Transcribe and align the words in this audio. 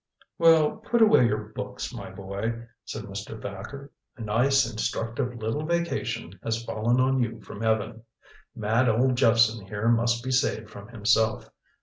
"Well, 0.39 0.77
put 0.77 1.03
away 1.03 1.27
your 1.27 1.49
books, 1.53 1.93
my 1.93 2.09
boy," 2.09 2.63
said 2.85 3.03
Mr. 3.03 3.39
Thacker. 3.39 3.91
"A 4.17 4.21
nice, 4.21 4.67
instructive 4.67 5.35
little 5.35 5.63
vacation 5.63 6.39
has 6.43 6.65
fallen 6.65 6.99
on 6.99 7.21
you 7.21 7.39
from 7.43 7.61
heaven. 7.61 8.01
Mad 8.55 8.89
old 8.89 9.15
Jephson 9.15 9.67
here 9.67 9.89
must 9.89 10.23
be 10.23 10.31
saved 10.31 10.71
from 10.71 10.87
himself. 10.87 11.51